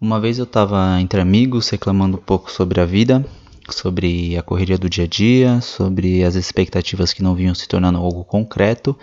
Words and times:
Uma 0.00 0.20
vez 0.20 0.38
eu 0.38 0.44
estava 0.44 1.00
entre 1.00 1.20
amigos 1.20 1.68
reclamando 1.70 2.18
um 2.18 2.20
pouco 2.20 2.52
sobre 2.52 2.80
a 2.80 2.84
vida, 2.84 3.26
sobre 3.68 4.36
a 4.36 4.42
correria 4.44 4.78
do 4.78 4.88
dia 4.88 5.02
a 5.02 5.06
dia, 5.08 5.60
sobre 5.60 6.22
as 6.22 6.36
expectativas 6.36 7.12
que 7.12 7.20
não 7.20 7.34
vinham 7.34 7.52
se 7.52 7.66
tornando 7.66 7.98
algo 7.98 8.22
concreto, 8.22 8.96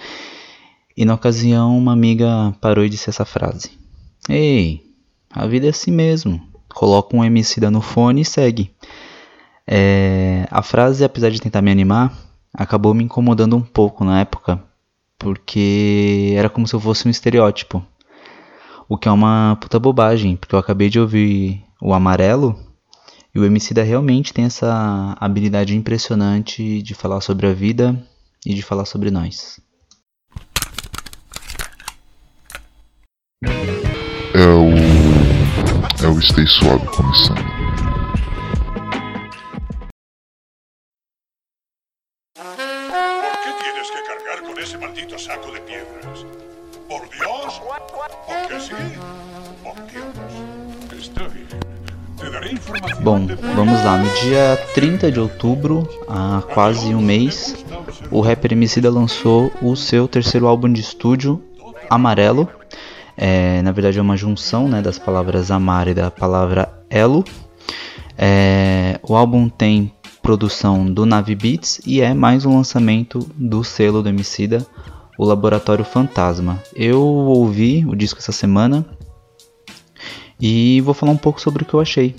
e 0.96 1.04
na 1.04 1.14
ocasião 1.14 1.78
uma 1.78 1.92
amiga 1.92 2.56
parou 2.62 2.86
e 2.86 2.90
disse 2.90 3.10
essa 3.10 3.26
frase: 3.26 3.72
Ei, 4.30 4.86
a 5.30 5.46
vida 5.46 5.66
é 5.68 5.72
assim 5.72 5.92
mesmo. 5.92 6.42
Coloca 6.74 7.14
um 7.14 7.26
MC 7.26 7.60
no 7.70 7.82
fone 7.82 8.22
e 8.22 8.26
segue. 8.26 8.72
É, 9.68 10.48
a 10.50 10.62
frase, 10.62 11.04
apesar 11.04 11.30
de 11.30 11.42
tentar 11.42 11.62
me 11.62 11.72
animar, 11.72 12.18
acabou 12.54 12.94
me 12.94 13.04
incomodando 13.04 13.58
um 13.58 13.62
pouco 13.62 14.06
na 14.06 14.22
época, 14.22 14.64
porque 15.20 16.34
era 16.38 16.50
como 16.50 16.66
se 16.66 16.74
eu 16.74 16.80
fosse 16.80 17.06
um 17.06 17.12
estereótipo. 17.12 17.86
O 18.88 18.98
que 18.98 19.08
é 19.08 19.12
uma 19.12 19.58
puta 19.60 19.80
bobagem, 19.80 20.36
porque 20.36 20.54
eu 20.54 20.60
acabei 20.60 20.90
de 20.90 21.00
ouvir 21.00 21.64
o 21.82 21.94
Amarelo 21.94 22.58
e 23.34 23.40
o 23.40 23.46
Emicida 23.46 23.84
realmente 23.84 24.34
tem 24.34 24.46
essa 24.46 25.16
habilidade 25.20 25.76
impressionante 25.76 26.82
de 26.82 26.94
falar 26.94 27.20
sobre 27.22 27.48
a 27.48 27.54
vida 27.54 28.02
e 28.46 28.54
de 28.54 28.62
falar 28.62 28.86
sobre 28.86 29.12
nós. 29.12 29.60
É 34.34 34.48
o. 34.48 34.72
É 36.04 36.08
o 36.08 36.22
Stay 36.22 36.46
Suave 36.46 36.86
começando. 36.88 37.45
Dia 54.26 54.58
30 54.74 55.12
de 55.12 55.20
outubro, 55.20 55.88
há 56.08 56.42
quase 56.52 56.96
um 56.96 57.00
mês, 57.00 57.64
o 58.10 58.22
rapper 58.22 58.54
Emicida 58.54 58.90
lançou 58.90 59.52
o 59.62 59.76
seu 59.76 60.08
terceiro 60.08 60.48
álbum 60.48 60.74
de 60.74 60.82
estúdio, 60.82 61.44
Amarelo. 61.92 62.50
É, 63.16 63.62
na 63.62 63.72
verdade 63.72 64.00
é 64.00 64.02
uma 64.02 64.18
junção 64.18 64.68
né, 64.68 64.82
das 64.82 64.98
palavras 64.98 65.52
amar 65.52 65.88
e 65.88 65.94
da 65.94 66.10
palavra 66.10 66.74
elo. 66.90 67.24
É, 68.18 69.00
o 69.08 69.16
álbum 69.16 69.48
tem 69.48 69.94
produção 70.24 70.92
do 70.92 71.06
Nave 71.06 71.36
Beats 71.36 71.80
e 71.86 72.02
é 72.02 72.12
mais 72.12 72.48
um 72.48 72.56
lançamento 72.56 73.20
do 73.36 73.64
selo 73.64 74.02
do 74.02 74.10
Emicida, 74.10 74.66
o 75.20 75.24
Laboratório 75.24 75.86
Fantasma. 75.86 76.60
Eu 76.76 77.00
ouvi 77.00 77.86
o 77.88 77.96
disco 77.96 78.20
essa 78.20 78.32
semana 78.32 78.84
e 80.42 80.82
vou 80.82 80.96
falar 80.96 81.12
um 81.12 81.18
pouco 81.18 81.40
sobre 81.40 81.62
o 81.62 81.66
que 81.66 81.76
eu 81.76 81.80
achei. 81.80 82.16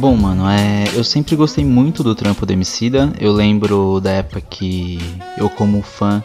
Bom, 0.00 0.16
mano, 0.16 0.48
é, 0.48 0.84
eu 0.94 1.04
sempre 1.04 1.36
gostei 1.36 1.64
muito 1.64 2.02
do 2.02 2.14
trampo 2.14 2.44
do 2.44 2.52
Emicida. 2.52 3.12
Eu 3.20 3.32
lembro 3.32 4.00
da 4.00 4.10
época 4.10 4.40
que 4.40 4.98
eu, 5.38 5.48
como 5.48 5.80
fã, 5.80 6.22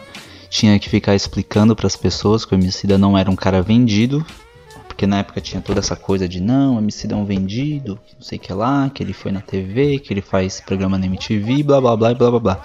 tinha 0.48 0.78
que 0.78 0.88
ficar 0.88 1.14
explicando 1.14 1.76
para 1.76 1.86
as 1.86 1.96
pessoas 1.96 2.44
que 2.44 2.54
o 2.54 2.58
Emicida 2.58 2.98
não 2.98 3.16
era 3.16 3.30
um 3.30 3.36
cara 3.36 3.62
vendido. 3.62 4.26
Porque 5.00 5.06
na 5.06 5.20
época 5.20 5.40
tinha 5.40 5.62
toda 5.62 5.78
essa 5.78 5.96
coisa 5.96 6.28
de 6.28 6.42
não, 6.42 6.76
Emicida 6.76 7.14
é 7.14 7.16
um 7.16 7.24
vendido, 7.24 7.98
não 8.14 8.20
sei 8.20 8.36
o 8.36 8.40
que 8.42 8.52
lá, 8.52 8.90
que 8.90 9.02
ele 9.02 9.14
foi 9.14 9.32
na 9.32 9.40
TV, 9.40 9.98
que 9.98 10.12
ele 10.12 10.20
faz 10.20 10.60
programa 10.60 10.98
na 10.98 11.06
MTV, 11.06 11.62
blá 11.62 11.80
blá 11.80 11.96
blá 11.96 12.12
blá 12.12 12.30
blá 12.30 12.38
blá. 12.38 12.62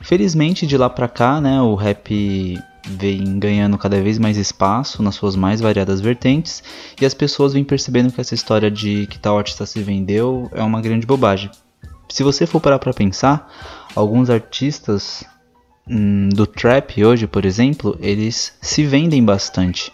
Felizmente 0.00 0.66
de 0.66 0.78
lá 0.78 0.88
pra 0.88 1.08
cá, 1.08 1.42
né, 1.42 1.60
o 1.60 1.74
rap 1.74 2.58
vem 2.88 3.38
ganhando 3.38 3.76
cada 3.76 4.00
vez 4.00 4.18
mais 4.18 4.38
espaço 4.38 5.02
nas 5.02 5.14
suas 5.14 5.36
mais 5.36 5.60
variadas 5.60 6.00
vertentes 6.00 6.62
e 6.98 7.04
as 7.04 7.12
pessoas 7.12 7.52
vêm 7.52 7.62
percebendo 7.62 8.10
que 8.10 8.18
essa 8.18 8.34
história 8.34 8.70
de 8.70 9.06
que 9.08 9.18
tal 9.18 9.36
artista 9.36 9.66
se 9.66 9.82
vendeu 9.82 10.50
é 10.54 10.62
uma 10.62 10.80
grande 10.80 11.06
bobagem. 11.06 11.50
Se 12.08 12.22
você 12.22 12.46
for 12.46 12.62
parar 12.62 12.78
pra 12.78 12.94
pensar, 12.94 13.52
alguns 13.94 14.30
artistas 14.30 15.22
hum, 15.86 16.30
do 16.30 16.46
trap 16.46 17.04
hoje, 17.04 17.26
por 17.26 17.44
exemplo, 17.44 17.94
eles 18.00 18.56
se 18.62 18.84
vendem 18.84 19.22
bastante. 19.22 19.92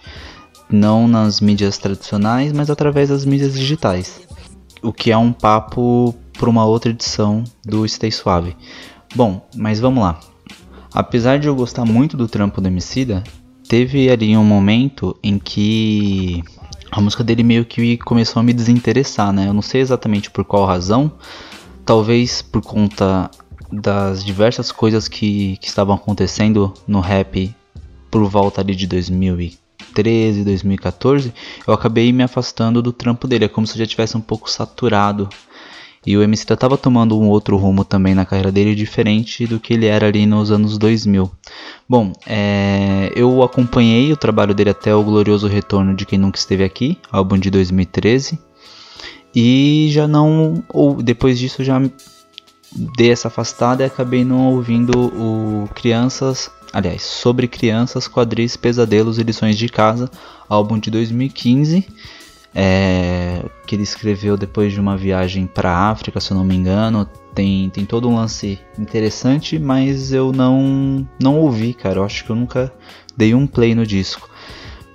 Não 0.70 1.08
nas 1.08 1.40
mídias 1.40 1.78
tradicionais, 1.78 2.52
mas 2.52 2.70
através 2.70 3.08
das 3.08 3.24
mídias 3.24 3.54
digitais. 3.54 4.20
O 4.82 4.92
que 4.92 5.10
é 5.10 5.16
um 5.16 5.32
papo 5.32 6.14
para 6.38 6.48
uma 6.48 6.64
outra 6.64 6.90
edição 6.90 7.44
do 7.64 7.86
Stay 7.86 8.10
Suave. 8.10 8.56
Bom, 9.14 9.46
mas 9.54 9.80
vamos 9.80 10.02
lá. 10.02 10.20
Apesar 10.92 11.38
de 11.38 11.48
eu 11.48 11.54
gostar 11.54 11.84
muito 11.84 12.16
do 12.16 12.26
trampo 12.26 12.60
do 12.60 12.68
Emicida, 12.68 13.22
teve 13.68 14.10
ali 14.10 14.36
um 14.36 14.44
momento 14.44 15.16
em 15.22 15.38
que 15.38 16.42
a 16.90 17.00
música 17.00 17.22
dele 17.22 17.42
meio 17.42 17.64
que 17.64 17.96
começou 17.98 18.40
a 18.40 18.42
me 18.42 18.52
desinteressar, 18.52 19.32
né? 19.32 19.48
Eu 19.48 19.54
não 19.54 19.62
sei 19.62 19.80
exatamente 19.80 20.30
por 20.30 20.44
qual 20.44 20.66
razão, 20.66 21.12
talvez 21.84 22.42
por 22.42 22.62
conta 22.62 23.30
das 23.70 24.24
diversas 24.24 24.72
coisas 24.72 25.06
que, 25.06 25.56
que 25.58 25.68
estavam 25.68 25.94
acontecendo 25.94 26.74
no 26.86 27.00
rap 27.00 27.54
por 28.10 28.24
volta 28.28 28.60
ali 28.60 28.74
de 28.74 28.86
2013, 29.90 30.44
2014, 30.44 31.34
eu 31.66 31.74
acabei 31.74 32.12
me 32.12 32.22
afastando 32.22 32.80
do 32.80 32.92
trampo 32.92 33.26
dele. 33.26 33.44
É 33.44 33.48
como 33.48 33.66
se 33.66 33.74
eu 33.74 33.78
já 33.78 33.86
tivesse 33.86 34.16
um 34.16 34.20
pouco 34.20 34.50
saturado. 34.50 35.28
E 36.06 36.16
o 36.16 36.22
MC 36.22 36.50
estava 36.50 36.78
tomando 36.78 37.18
um 37.20 37.28
outro 37.28 37.58
rumo 37.58 37.84
também 37.84 38.14
na 38.14 38.24
carreira 38.24 38.50
dele, 38.50 38.74
diferente 38.74 39.46
do 39.46 39.60
que 39.60 39.74
ele 39.74 39.84
era 39.84 40.06
ali 40.06 40.24
nos 40.24 40.50
anos 40.50 40.78
2000. 40.78 41.30
Bom, 41.86 42.12
é, 42.26 43.12
eu 43.14 43.42
acompanhei 43.42 44.10
o 44.10 44.16
trabalho 44.16 44.54
dele 44.54 44.70
até 44.70 44.94
o 44.94 45.04
glorioso 45.04 45.46
retorno 45.46 45.94
de 45.94 46.06
Quem 46.06 46.18
Nunca 46.18 46.38
Esteve 46.38 46.64
Aqui, 46.64 46.96
álbum 47.12 47.36
de 47.36 47.50
2013. 47.50 48.38
E 49.34 49.88
já 49.90 50.08
não. 50.08 50.64
Ou 50.70 51.02
depois 51.02 51.38
disso 51.38 51.62
já 51.62 51.78
dei 52.96 53.10
essa 53.10 53.28
afastada 53.28 53.82
e 53.82 53.86
acabei 53.86 54.24
não 54.24 54.54
ouvindo 54.54 54.98
o 54.98 55.68
Crianças. 55.74 56.50
Aliás, 56.72 57.02
sobre 57.02 57.48
crianças, 57.48 58.06
quadris, 58.06 58.56
pesadelos 58.56 59.18
e 59.18 59.22
lições 59.22 59.58
de 59.58 59.68
casa, 59.68 60.08
álbum 60.48 60.78
de 60.78 60.90
2015, 60.90 61.86
é, 62.54 63.44
que 63.66 63.74
ele 63.74 63.82
escreveu 63.82 64.36
depois 64.36 64.72
de 64.72 64.80
uma 64.80 64.96
viagem 64.96 65.46
para 65.46 65.70
a 65.70 65.90
África, 65.90 66.20
se 66.20 66.30
eu 66.30 66.36
não 66.36 66.44
me 66.44 66.54
engano. 66.54 67.08
Tem, 67.34 67.70
tem 67.70 67.84
todo 67.84 68.08
um 68.08 68.16
lance 68.16 68.58
interessante, 68.78 69.58
mas 69.58 70.12
eu 70.12 70.32
não 70.32 71.06
não 71.20 71.38
ouvi, 71.38 71.74
cara. 71.74 72.00
Eu 72.00 72.04
acho 72.04 72.24
que 72.24 72.30
eu 72.30 72.36
nunca 72.36 72.72
dei 73.16 73.34
um 73.34 73.46
play 73.46 73.74
no 73.74 73.86
disco. 73.86 74.28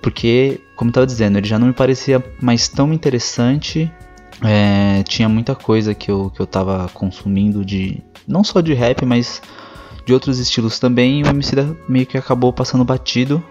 Porque, 0.02 0.62
como 0.76 0.90
eu 0.90 0.94
tava 0.94 1.08
dizendo, 1.08 1.38
ele 1.38 1.48
já 1.48 1.58
não 1.58 1.68
me 1.68 1.74
parecia 1.74 2.24
mais 2.42 2.68
tão 2.68 2.94
interessante. 2.94 3.92
É, 4.44 5.02
tinha 5.04 5.28
muita 5.30 5.56
coisa 5.56 5.96
que 5.96 6.12
eu, 6.12 6.30
que 6.30 6.40
eu 6.40 6.46
tava 6.46 6.90
consumindo 6.94 7.64
de. 7.66 8.04
Não 8.28 8.44
só 8.44 8.60
de 8.62 8.74
rap, 8.74 9.06
mas 9.06 9.42
de 10.06 10.14
outros 10.14 10.40
estilos 10.40 10.80
também. 10.80 11.20
E 11.20 11.24
o 11.24 11.28
MC 11.28 11.56
meio 11.90 12.06
que 12.06 12.18
acabou 12.18 12.54
passando 12.54 12.86
batido. 12.86 13.44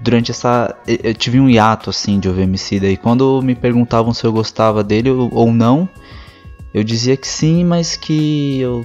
Durante 0.00 0.30
essa. 0.30 0.76
Eu 0.86 1.14
tive 1.14 1.40
um 1.40 1.48
hiato 1.48 1.88
assim 1.88 2.20
de 2.20 2.28
ouvir 2.28 2.42
MC 2.42 2.76
e 2.76 2.96
quando 2.96 3.40
me 3.42 3.54
perguntavam 3.54 4.12
se 4.12 4.24
eu 4.24 4.32
gostava 4.32 4.84
dele 4.84 5.08
ou 5.08 5.50
não, 5.50 5.88
eu 6.74 6.84
dizia 6.84 7.16
que 7.16 7.26
sim, 7.26 7.64
mas 7.64 7.96
que 7.96 8.60
eu 8.60 8.84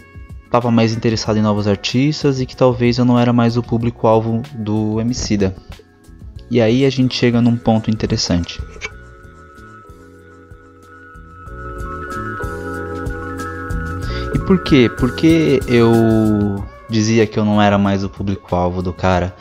tava 0.49 0.71
mais 0.71 0.93
interessado 0.93 1.37
em 1.37 1.41
novos 1.41 1.67
artistas 1.67 2.39
e 2.39 2.45
que 2.45 2.55
talvez 2.55 2.97
eu 2.97 3.05
não 3.05 3.19
era 3.19 3.33
mais 3.33 3.57
o 3.57 3.63
público-alvo 3.63 4.41
do 4.53 5.01
Emicida. 5.01 5.55
E 6.49 6.61
aí 6.61 6.85
a 6.85 6.89
gente 6.89 7.15
chega 7.15 7.41
num 7.41 7.57
ponto 7.57 7.91
interessante. 7.91 8.59
E 14.33 14.39
por 14.39 14.63
quê? 14.63 14.89
Porque 14.97 15.59
eu 15.67 16.63
dizia 16.89 17.27
que 17.27 17.37
eu 17.37 17.45
não 17.45 17.61
era 17.61 17.77
mais 17.77 18.03
o 18.03 18.09
público-alvo 18.09 18.81
do 18.81 18.91
cara. 18.91 19.35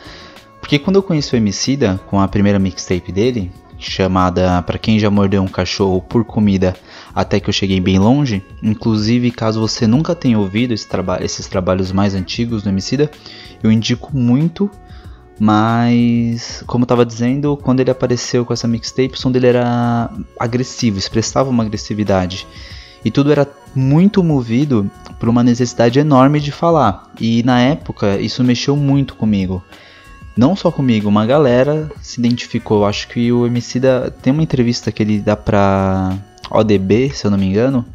Porque 0.59 0.77
quando 0.77 0.97
eu 0.97 1.03
conheci 1.03 1.33
o 1.33 1.37
Emicida, 1.37 1.99
com 2.07 2.19
a 2.19 2.27
primeira 2.27 2.59
mixtape 2.59 3.11
dele, 3.11 3.51
chamada 3.79 4.61
Pra 4.61 4.77
Quem 4.77 4.99
Já 4.99 5.09
Mordeu 5.09 5.41
um 5.41 5.47
Cachorro 5.47 6.01
por 6.01 6.25
Comida 6.25 6.75
Até 7.15 7.39
Que 7.39 7.49
Eu 7.49 7.53
Cheguei 7.53 7.79
Bem 7.79 7.97
Longe, 7.97 8.43
inclusive 8.61 9.31
caso 9.31 9.59
você 9.59 9.87
nunca 9.87 10.13
tenha 10.13 10.37
ouvido 10.37 10.73
esse 10.73 10.87
traba 10.87 11.23
esses 11.23 11.47
trabalhos 11.47 11.91
mais 11.91 12.13
antigos 12.13 12.61
do 12.61 12.69
Emicida, 12.69 13.09
eu 13.63 13.71
indico 13.71 14.15
muito, 14.15 14.69
mas 15.39 16.61
como 16.67 16.83
eu 16.83 16.87
tava 16.87 17.05
dizendo, 17.05 17.57
quando 17.57 17.79
ele 17.79 17.89
apareceu 17.89 18.45
com 18.45 18.53
essa 18.53 18.67
mixtape, 18.67 19.13
o 19.13 19.17
som 19.17 19.31
dele 19.31 19.47
era 19.47 20.11
agressivo, 20.37 20.97
expressava 20.97 21.49
uma 21.49 21.63
agressividade. 21.63 22.45
E 23.03 23.11
tudo 23.11 23.31
era 23.31 23.47
muito 23.75 24.23
movido 24.23 24.89
por 25.19 25.29
uma 25.29 25.43
necessidade 25.43 25.99
enorme 25.99 26.39
de 26.39 26.51
falar. 26.51 27.09
E 27.19 27.43
na 27.43 27.59
época 27.59 28.17
isso 28.17 28.43
mexeu 28.43 28.75
muito 28.75 29.15
comigo. 29.15 29.63
Não 30.35 30.55
só 30.55 30.71
comigo, 30.71 31.09
uma 31.09 31.25
galera 31.25 31.91
se 32.01 32.19
identificou. 32.19 32.85
Acho 32.85 33.07
que 33.09 33.31
o 33.31 33.45
Emicida 33.45 34.13
tem 34.21 34.31
uma 34.31 34.43
entrevista 34.43 34.91
que 34.91 35.03
ele 35.03 35.19
dá 35.19 35.35
pra 35.35 36.17
ODB, 36.49 37.11
se 37.13 37.25
eu 37.25 37.31
não 37.31 37.37
me 37.37 37.45
engano, 37.45 37.85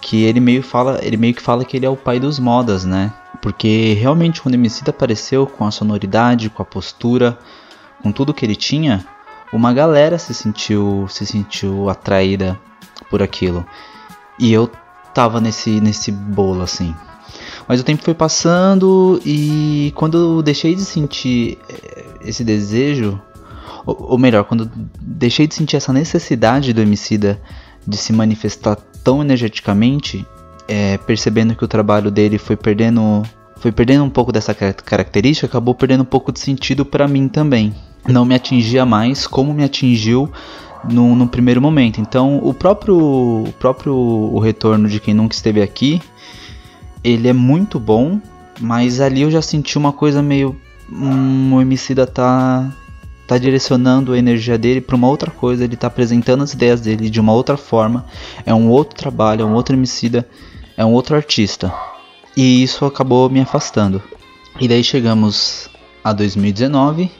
que 0.00 0.24
ele 0.24 0.40
meio 0.40 0.62
fala, 0.62 0.98
ele 1.02 1.16
meio 1.16 1.34
que 1.34 1.42
fala 1.42 1.64
que 1.64 1.76
ele 1.76 1.86
é 1.86 1.88
o 1.88 1.96
pai 1.96 2.18
dos 2.18 2.38
modas, 2.38 2.84
né? 2.84 3.12
Porque 3.40 3.94
realmente 3.94 4.42
quando 4.42 4.54
o 4.54 4.56
Emicida 4.56 4.90
apareceu 4.90 5.46
com 5.46 5.64
a 5.64 5.70
sonoridade, 5.70 6.50
com 6.50 6.62
a 6.62 6.64
postura, 6.64 7.38
com 8.02 8.10
tudo 8.10 8.34
que 8.34 8.44
ele 8.44 8.56
tinha, 8.56 9.04
uma 9.52 9.72
galera 9.72 10.18
se 10.18 10.34
sentiu 10.34 11.06
se 11.08 11.24
sentiu 11.24 11.88
atraída 11.88 12.58
por 13.08 13.22
aquilo. 13.22 13.64
E 14.38 14.52
eu 14.52 14.70
tava 15.14 15.40
nesse 15.40 15.80
nesse 15.80 16.12
bolo 16.12 16.62
assim. 16.62 16.94
Mas 17.66 17.80
o 17.80 17.84
tempo 17.84 18.02
foi 18.02 18.14
passando 18.14 19.20
e 19.24 19.92
quando 19.94 20.16
eu 20.16 20.42
deixei 20.42 20.74
de 20.74 20.84
sentir 20.84 21.58
eh, 21.68 22.04
esse 22.22 22.42
desejo, 22.42 23.20
ou, 23.84 24.12
ou 24.12 24.18
melhor, 24.18 24.44
quando 24.44 24.64
eu 24.64 24.70
deixei 25.00 25.46
de 25.46 25.54
sentir 25.54 25.76
essa 25.76 25.92
necessidade 25.92 26.72
do 26.72 26.80
Emicida 26.80 27.40
de 27.86 27.96
se 27.96 28.12
manifestar 28.12 28.76
tão 29.04 29.22
energeticamente, 29.22 30.26
é, 30.66 30.98
percebendo 30.98 31.54
que 31.54 31.64
o 31.64 31.68
trabalho 31.68 32.10
dele 32.10 32.38
foi 32.38 32.56
perdendo 32.56 33.22
foi 33.56 33.72
perdendo 33.72 34.04
um 34.04 34.10
pouco 34.10 34.30
dessa 34.30 34.54
característica, 34.54 35.46
acabou 35.46 35.74
perdendo 35.74 36.02
um 36.02 36.06
pouco 36.06 36.30
de 36.30 36.38
sentido 36.38 36.84
para 36.84 37.08
mim 37.08 37.26
também. 37.26 37.74
Não 38.08 38.24
me 38.24 38.34
atingia 38.34 38.86
mais 38.86 39.26
como 39.26 39.52
me 39.52 39.62
atingiu 39.62 40.30
no, 40.84 41.14
no 41.14 41.28
primeiro 41.28 41.60
momento. 41.60 42.00
Então, 42.00 42.38
o 42.42 42.54
próprio, 42.54 42.96
o 42.96 43.52
próprio 43.58 43.94
o 43.94 44.38
retorno 44.38 44.88
de 44.88 44.98
quem 44.98 45.14
nunca 45.14 45.34
esteve 45.34 45.60
aqui, 45.62 46.00
ele 47.04 47.28
é 47.28 47.32
muito 47.32 47.78
bom, 47.78 48.20
mas 48.60 49.00
ali 49.00 49.22
eu 49.22 49.30
já 49.30 49.42
senti 49.42 49.76
uma 49.76 49.92
coisa 49.92 50.22
meio. 50.22 50.56
Hum, 50.90 51.54
o 51.54 51.60
Emicida 51.60 52.06
tá 52.06 52.70
tá 53.26 53.36
direcionando 53.36 54.14
a 54.14 54.18
energia 54.18 54.56
dele 54.56 54.80
para 54.80 54.96
uma 54.96 55.06
outra 55.06 55.30
coisa, 55.30 55.62
ele 55.62 55.76
tá 55.76 55.88
apresentando 55.88 56.42
as 56.42 56.54
ideias 56.54 56.80
dele 56.80 57.10
de 57.10 57.20
uma 57.20 57.34
outra 57.34 57.58
forma, 57.58 58.06
é 58.46 58.54
um 58.54 58.70
outro 58.70 58.96
trabalho, 58.96 59.42
é 59.42 59.44
um 59.44 59.52
outro 59.52 59.76
homicida, 59.76 60.26
é 60.78 60.82
um 60.82 60.94
outro 60.94 61.14
artista. 61.14 61.70
E 62.34 62.62
isso 62.62 62.86
acabou 62.86 63.28
me 63.28 63.38
afastando. 63.38 64.02
E 64.58 64.66
daí 64.66 64.82
chegamos 64.82 65.68
a 66.02 66.14
2019 66.14 67.10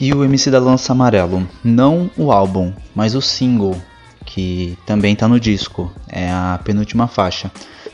e 0.00 0.12
o 0.12 0.24
MC 0.24 0.50
da 0.50 0.58
lança 0.58 0.92
amarelo, 0.92 1.46
não 1.62 2.10
o 2.16 2.32
álbum, 2.32 2.72
mas 2.94 3.14
o 3.14 3.20
single, 3.20 3.76
que 4.24 4.76
também 4.86 5.14
tá 5.14 5.28
no 5.28 5.38
disco, 5.38 5.92
é 6.08 6.30
a 6.30 6.60
penúltima 6.64 7.06
faixa. 7.06 7.50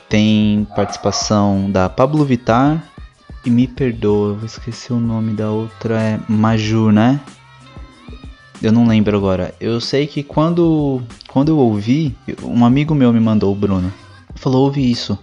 Tem 0.08 0.67
participação 0.75 1.70
da 1.70 1.88
Pablo 1.88 2.25
Vittar, 2.25 2.91
e 3.44 3.50
me 3.50 3.67
perdoa, 3.67 4.38
eu 4.41 4.47
esqueci 4.47 4.93
o 4.93 5.00
nome 5.00 5.32
da 5.32 5.50
outra, 5.50 6.00
é 6.00 6.20
Maju, 6.29 6.91
né? 6.91 7.20
Eu 8.62 8.70
não 8.70 8.87
lembro 8.87 9.17
agora. 9.17 9.55
Eu 9.58 9.81
sei 9.81 10.06
que 10.06 10.23
quando, 10.23 11.03
quando 11.29 11.49
eu 11.49 11.56
ouvi, 11.56 12.14
um 12.43 12.64
amigo 12.64 12.94
meu 12.94 13.12
me 13.12 13.20
mandou, 13.20 13.53
o 13.53 13.56
Bruno, 13.56 13.91
falou: 14.35 14.64
ouve 14.64 14.91
isso. 14.91 15.19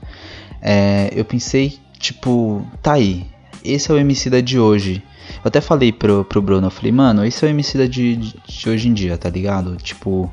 É, 0.60 1.12
eu 1.14 1.24
pensei, 1.24 1.78
tipo, 2.00 2.66
tá 2.82 2.94
aí, 2.94 3.28
esse 3.64 3.92
é 3.92 3.94
o 3.94 3.98
MC 3.98 4.30
da 4.30 4.42
de 4.42 4.60
hoje. 4.60 5.04
Eu 5.36 5.48
até 5.48 5.62
falei 5.62 5.92
pro, 5.92 6.26
pro 6.26 6.42
Bruno, 6.42 6.68
eu 6.68 6.72
falei, 6.72 6.92
mano, 6.92 7.26
esse 7.26 7.46
é 7.46 7.48
o 7.48 7.52
MC 7.52 7.78
da 7.78 7.86
de, 7.86 8.16
de, 8.16 8.70
hoje 8.70 8.88
em 8.88 8.94
dia, 8.94 9.18
tá 9.18 9.30
ligado? 9.30 9.76
Tipo, 9.78 10.32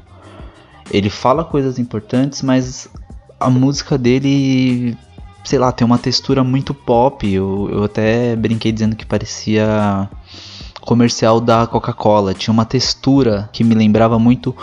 ele 0.91 1.11
fala 1.11 1.45
coisas 1.45 1.79
importantes, 1.79 2.43
mas 2.43 2.89
a 3.39 3.51
música 3.51 3.99
dele 3.99 4.97
sei 5.45 5.59
lá, 5.59 5.71
tem 5.71 5.85
uma 5.85 5.99
textura 5.99 6.43
muito 6.43 6.73
pop. 6.73 7.31
Eu, 7.31 7.69
eu 7.71 7.85
até 7.85 8.35
brinquei 8.35 8.73
dizendo 8.73 8.97
que 8.97 9.05
parecia 9.05 10.09
comercial 10.81 11.41
da 11.41 11.67
Coca-Cola. 11.67 12.35
Tinha 12.35 12.53
uma 12.53 12.65
textura 12.65 13.49
que 13.53 13.63
me 13.63 13.75
lembrava 13.75 14.19
muito 14.19 14.57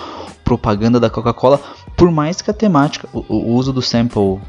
propaganda 0.44 1.00
da 1.00 1.10
Coca-Cola. 1.10 1.60
Por 1.96 2.12
mais 2.12 2.42
que 2.42 2.50
a 2.50 2.54
temática, 2.54 3.08
o, 3.14 3.24
o, 3.30 3.54
uso 3.54 3.72
do 3.72 3.82
sample 3.82 4.40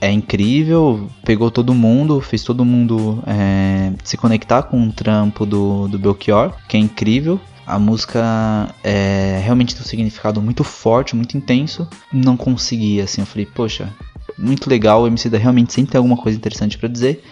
é 0.00 0.10
incrível, 0.10 1.08
pegou 1.24 1.50
todo 1.50 1.74
mundo, 1.74 2.20
fez 2.20 2.42
todo 2.42 2.64
mundo 2.64 3.22
é, 3.26 3.92
se 4.04 4.16
conectar 4.16 4.62
com 4.64 4.88
o 4.88 4.92
trampo 4.92 5.46
do, 5.46 5.88
do 5.88 5.98
Belchior, 5.98 6.52
que 6.68 6.76
é 6.76 6.80
incrível. 6.80 7.40
A 7.66 7.78
música 7.78 8.72
é, 8.84 9.40
realmente 9.42 9.74
tem 9.74 9.82
um 9.82 9.86
significado 9.86 10.40
muito 10.40 10.62
forte, 10.62 11.16
muito 11.16 11.36
intenso. 11.36 11.88
Não 12.12 12.36
conseguia, 12.36 13.04
assim, 13.04 13.22
eu 13.22 13.26
falei, 13.26 13.46
poxa, 13.46 13.92
muito 14.38 14.70
legal, 14.70 15.02
o 15.02 15.06
MC 15.06 15.28
da 15.28 15.38
realmente 15.38 15.72
sempre 15.72 15.92
tem 15.92 15.98
alguma 15.98 16.16
coisa 16.16 16.38
interessante 16.38 16.78
para 16.78 16.88
dizer, 16.88 17.24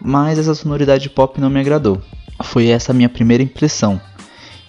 mas 0.00 0.38
essa 0.38 0.54
sonoridade 0.54 1.08
pop 1.08 1.40
não 1.40 1.48
me 1.48 1.60
agradou. 1.60 2.02
Foi 2.42 2.66
essa 2.68 2.92
a 2.92 2.94
minha 2.94 3.08
primeira 3.08 3.42
impressão. 3.42 4.00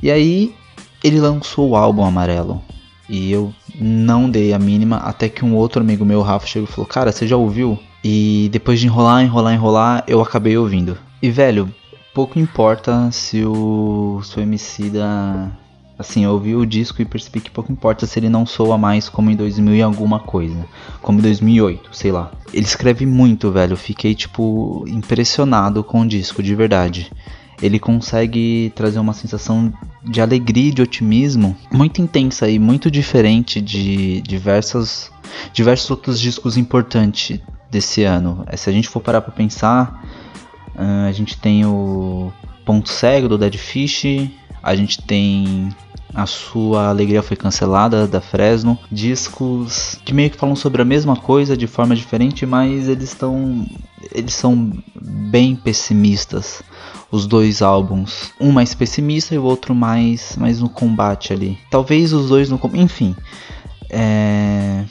E 0.02 0.10
aí 0.12 0.56
ele 1.04 1.20
lançou 1.20 1.70
o 1.70 1.76
álbum 1.76 2.06
Amarelo. 2.06 2.62
E 3.10 3.32
eu 3.32 3.54
não 3.76 4.30
dei 4.30 4.54
a 4.54 4.60
mínima 4.60 4.98
até 4.98 5.30
que 5.30 5.44
um 5.44 5.56
outro 5.56 5.82
amigo 5.82 6.06
meu, 6.06 6.22
Rafa, 6.22 6.48
chegou 6.48 6.68
e 6.68 6.72
falou: 6.72 6.88
Cara, 6.88 7.12
você 7.12 7.28
já 7.28 7.38
ouviu? 7.38 7.78
E 8.04 8.50
depois 8.52 8.80
de 8.80 8.88
enrolar, 8.88 9.24
enrolar, 9.24 9.54
enrolar, 9.54 10.04
eu 10.08 10.22
acabei 10.22 10.58
ouvindo. 10.58 10.98
E 11.22 11.30
velho, 11.32 11.74
pouco 12.14 12.38
importa 12.38 13.10
se 13.12 13.44
o, 13.46 14.22
se 14.24 14.38
o 14.38 14.42
MC 14.42 14.90
da 14.90 15.52
Assim, 15.98 16.24
eu 16.24 16.32
ouvi 16.32 16.56
o 16.56 16.66
disco 16.66 17.02
e 17.02 17.06
percebi 17.06 17.40
que 17.40 17.52
pouco 17.52 17.72
importa 17.72 18.08
se 18.08 18.20
ele 18.20 18.28
não 18.28 18.46
soa 18.46 18.78
mais 18.78 19.08
como 19.08 19.30
em 19.30 19.36
2000 19.36 19.76
e 19.76 19.82
alguma 19.82 20.20
coisa. 20.20 20.66
Como 21.02 21.20
em 21.20 21.22
2008, 21.22 21.96
sei 21.96 22.12
lá. 22.12 22.32
Ele 22.52 22.66
escreve 22.66 23.06
muito, 23.06 23.52
velho. 23.52 23.78
Fiquei, 23.78 24.16
tipo, 24.16 24.84
impressionado 24.88 25.84
com 25.84 26.02
o 26.02 26.08
disco, 26.08 26.42
de 26.42 26.56
verdade. 26.56 27.12
Ele 27.64 27.80
consegue 27.80 28.74
trazer 28.76 29.00
uma 29.00 29.14
sensação 29.14 29.72
de 30.04 30.20
alegria 30.20 30.68
e 30.68 30.74
de 30.74 30.82
otimismo 30.82 31.56
muito 31.72 32.02
intensa 32.02 32.50
e 32.50 32.60
muito 32.60 32.92
diferente 32.92 33.62
de 33.62 34.22
diversas, 34.22 35.10
diversos 35.54 35.90
outros 35.90 36.20
discos 36.20 36.58
importantes 36.58 37.40
desse 37.72 38.04
ano. 38.04 38.46
Se 38.58 38.70
a 38.70 38.74
gente 38.74 38.90
for 38.90 39.00
parar 39.00 39.22
pra 39.22 39.32
pensar, 39.32 40.06
uh, 40.76 41.08
a 41.08 41.12
gente 41.14 41.38
tem 41.38 41.66
o 41.66 42.34
Ponto 42.66 42.90
Cego 42.90 43.30
do 43.30 43.38
Dead 43.38 43.56
Fish, 43.56 44.30
a 44.62 44.76
gente 44.76 45.02
tem 45.02 45.74
a 46.14 46.26
sua 46.26 46.90
alegria 46.90 47.24
foi 47.24 47.36
cancelada 47.36 48.08
da 48.08 48.22
Fresno. 48.22 48.78
Discos 48.92 49.98
que 50.06 50.14
meio 50.14 50.30
que 50.30 50.38
falam 50.38 50.56
sobre 50.56 50.82
a 50.82 50.86
mesma 50.86 51.16
coisa 51.16 51.58
de 51.58 51.66
forma 51.66 51.96
diferente, 51.96 52.46
mas 52.46 52.88
eles 52.88 53.10
estão 53.10 53.66
eles 54.12 54.34
são 54.34 54.72
bem 55.02 55.56
pessimistas. 55.56 56.62
Os 57.14 57.28
dois 57.28 57.62
álbuns, 57.62 58.32
um 58.40 58.52
mais 58.52 58.74
pessimista 58.74 59.36
e 59.36 59.38
o 59.38 59.44
outro 59.44 59.76
mais 59.76 60.36
mais 60.36 60.60
no 60.60 60.68
combate 60.68 61.32
ali. 61.32 61.58
Talvez 61.70 62.12
os 62.12 62.30
dois 62.30 62.50
no 62.50 62.60
enfim. 62.74 63.16
É... 63.90 64.84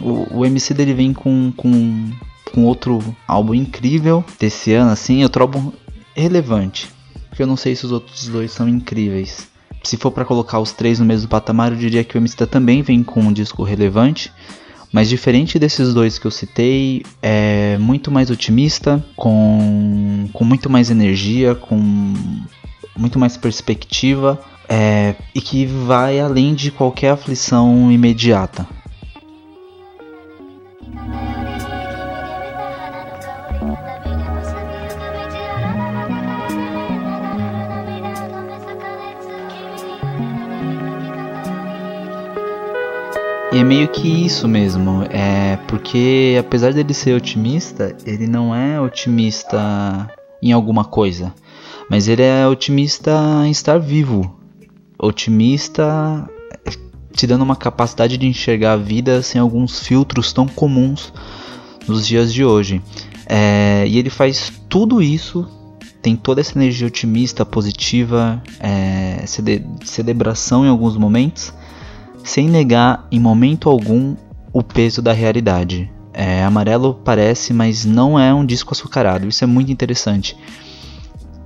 o, 0.00 0.38
o 0.38 0.44
MC 0.44 0.74
dele 0.74 0.94
vem 0.94 1.14
com, 1.14 1.52
com 1.56 2.10
com 2.52 2.64
outro 2.64 2.98
álbum 3.28 3.54
incrível 3.54 4.24
desse 4.40 4.72
ano 4.72 4.90
assim, 4.90 5.22
outro 5.22 5.42
álbum 5.42 5.70
relevante 6.16 6.88
porque 7.40 7.44
eu 7.44 7.46
não 7.46 7.56
sei 7.56 7.74
se 7.74 7.86
os 7.86 7.92
outros 7.92 8.28
dois 8.28 8.50
são 8.50 8.68
incríveis. 8.68 9.48
Se 9.82 9.96
for 9.96 10.10
para 10.10 10.26
colocar 10.26 10.58
os 10.60 10.72
três 10.72 10.98
no 10.98 11.06
mesmo 11.06 11.26
patamar, 11.26 11.72
eu 11.72 11.78
diria 11.78 12.04
que 12.04 12.14
o 12.14 12.18
MC 12.18 12.46
também 12.46 12.82
vem 12.82 13.02
com 13.02 13.20
um 13.20 13.32
disco 13.32 13.62
relevante, 13.62 14.30
mas 14.92 15.08
diferente 15.08 15.58
desses 15.58 15.94
dois 15.94 16.18
que 16.18 16.26
eu 16.26 16.30
citei, 16.30 17.02
é 17.22 17.78
muito 17.78 18.10
mais 18.10 18.30
otimista, 18.30 19.04
com, 19.16 20.28
com 20.32 20.44
muito 20.44 20.68
mais 20.68 20.90
energia, 20.90 21.54
com 21.54 21.76
muito 22.96 23.18
mais 23.18 23.36
perspectiva 23.36 24.38
é, 24.68 25.14
e 25.34 25.40
que 25.40 25.66
vai 25.66 26.20
além 26.20 26.54
de 26.54 26.70
qualquer 26.70 27.10
aflição 27.10 27.90
imediata. 27.90 28.66
E 43.52 43.58
é 43.58 43.64
meio 43.64 43.88
que 43.88 44.06
isso 44.06 44.46
mesmo, 44.46 45.02
é 45.10 45.56
porque 45.66 46.36
apesar 46.38 46.72
dele 46.72 46.94
ser 46.94 47.16
otimista, 47.16 47.96
ele 48.06 48.28
não 48.28 48.54
é 48.54 48.80
otimista 48.80 50.08
em 50.40 50.52
alguma 50.52 50.84
coisa, 50.84 51.34
mas 51.90 52.06
ele 52.06 52.22
é 52.22 52.46
otimista 52.46 53.10
em 53.44 53.50
estar 53.50 53.76
vivo, 53.80 54.38
otimista 54.96 56.30
te 57.12 57.26
dando 57.26 57.42
uma 57.42 57.56
capacidade 57.56 58.16
de 58.16 58.24
enxergar 58.24 58.74
a 58.74 58.76
vida 58.76 59.20
sem 59.20 59.40
alguns 59.40 59.80
filtros 59.80 60.32
tão 60.32 60.46
comuns 60.46 61.12
nos 61.88 62.06
dias 62.06 62.32
de 62.32 62.44
hoje. 62.44 62.80
É, 63.26 63.84
e 63.84 63.98
ele 63.98 64.10
faz 64.10 64.52
tudo 64.68 65.02
isso, 65.02 65.44
tem 66.00 66.14
toda 66.14 66.40
essa 66.40 66.56
energia 66.56 66.86
otimista, 66.86 67.44
positiva, 67.44 68.40
é, 68.60 69.24
celebração 69.84 70.64
em 70.64 70.68
alguns 70.68 70.96
momentos 70.96 71.52
sem 72.24 72.48
negar 72.48 73.06
em 73.10 73.20
momento 73.20 73.68
algum 73.68 74.14
o 74.52 74.62
peso 74.62 75.00
da 75.00 75.12
realidade. 75.12 75.90
É, 76.12 76.44
amarelo 76.44 76.94
parece, 77.04 77.52
mas 77.52 77.84
não 77.84 78.18
é 78.18 78.34
um 78.34 78.44
disco 78.44 78.72
açucarado. 78.72 79.28
Isso 79.28 79.44
é 79.44 79.46
muito 79.46 79.70
interessante. 79.70 80.36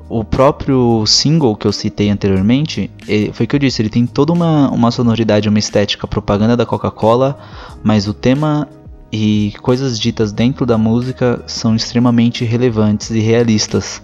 o 0.08 0.22
próprio 0.22 1.04
single 1.06 1.56
que 1.56 1.66
eu 1.66 1.72
citei 1.72 2.10
anteriormente, 2.10 2.90
foi 3.32 3.46
o 3.46 3.48
que 3.48 3.56
eu 3.56 3.60
disse, 3.60 3.80
ele 3.82 3.88
tem 3.88 4.06
toda 4.06 4.32
uma, 4.32 4.70
uma 4.70 4.90
sonoridade, 4.90 5.48
uma 5.48 5.58
estética 5.58 6.06
propaganda 6.06 6.56
da 6.56 6.66
Coca-Cola, 6.66 7.38
mas 7.82 8.06
o 8.06 8.14
tema 8.14 8.68
e 9.10 9.52
coisas 9.62 9.98
ditas 9.98 10.32
dentro 10.32 10.66
da 10.66 10.76
música 10.76 11.42
são 11.46 11.74
extremamente 11.74 12.44
relevantes 12.44 13.10
e 13.10 13.20
realistas. 13.20 14.02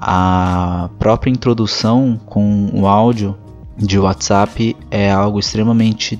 A 0.00 0.90
própria 0.98 1.30
introdução 1.30 2.20
com 2.26 2.68
o 2.72 2.86
áudio 2.86 3.36
de 3.78 3.98
WhatsApp 3.98 4.76
é 4.90 5.10
algo 5.10 5.38
extremamente 5.38 6.18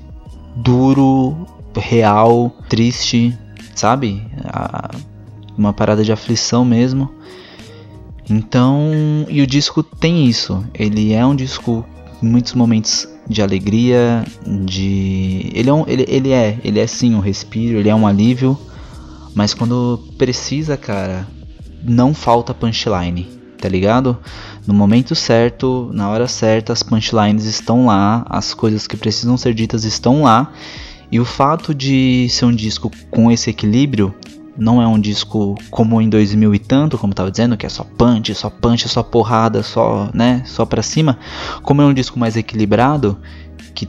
duro, 0.55 1.47
real, 1.77 2.53
triste, 2.69 3.37
sabe? 3.75 4.23
Uma 5.57 5.73
parada 5.73 6.05
de 6.05 6.13
aflição 6.13 6.65
mesmo. 6.65 7.11
Então, 8.31 9.27
e 9.29 9.41
o 9.41 9.47
disco 9.47 9.83
tem 9.83 10.27
isso. 10.27 10.65
Ele 10.75 11.13
é 11.13 11.25
um 11.25 11.35
disco 11.35 11.85
em 12.23 12.27
muitos 12.27 12.55
momentos 12.55 13.09
de 13.29 13.43
alegria, 13.43 14.25
de 14.47 15.51
ele 15.55 15.69
é, 15.69 15.73
um, 15.73 15.85
ele, 15.87 16.05
ele 16.09 16.33
é, 16.33 16.59
ele 16.65 16.79
é 16.79 16.87
sim 16.87 17.15
um 17.15 17.21
respiro, 17.21 17.79
ele 17.79 17.89
é 17.89 17.95
um 17.95 18.07
alívio, 18.07 18.59
mas 19.35 19.53
quando 19.55 20.01
precisa, 20.17 20.77
cara, 20.77 21.27
não 21.83 22.15
falta 22.15 22.55
punchline, 22.55 23.38
tá 23.59 23.69
ligado? 23.69 24.17
No 24.67 24.73
momento 24.73 25.15
certo, 25.15 25.91
na 25.93 26.09
hora 26.09 26.29
certa, 26.29 26.73
as 26.73 26.83
punchlines 26.83 27.45
estão 27.45 27.87
lá, 27.87 28.25
as 28.29 28.55
coisas 28.55 28.87
que 28.87 28.97
precisam 28.97 29.37
ser 29.37 29.55
ditas 29.55 29.85
estão 29.85 30.23
lá. 30.23 30.53
E 31.11 31.19
o 31.19 31.25
fato 31.25 31.75
de 31.75 32.29
ser 32.29 32.45
um 32.45 32.55
disco 32.55 32.91
com 33.11 33.31
esse 33.31 33.51
equilíbrio 33.51 34.15
não 34.59 34.83
é 34.83 34.87
um 34.87 34.99
disco 34.99 35.55
como 35.71 36.03
em 36.03 36.09
2000 36.09 36.55
e 36.55 36.59
tanto, 36.59 36.99
como 36.99 37.15
tava 37.15 37.31
dizendo, 37.31 37.57
que 37.57 37.65
é 37.65 37.69
só 37.69 37.85
punch, 37.85 38.35
só 38.35 38.51
punch, 38.51 38.89
só 38.89 39.03
porrada, 39.03 39.63
só, 39.63 40.11
né, 40.13 40.43
só 40.45 40.67
para 40.67 40.83
cima. 40.83 41.19
Como 41.63 41.81
é 41.81 41.85
um 41.87 41.95
disco 41.95 42.19
mais 42.19 42.37
equilibrado, 42.37 43.17
que 43.75 43.89